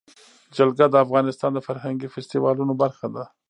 جلګه 0.55 0.85
د 0.89 0.95
افغانستان 1.05 1.51
د 1.53 1.59
فرهنګي 1.67 2.07
فستیوالونو 2.13 2.73
برخه 2.81 3.07
ده. 3.15 3.23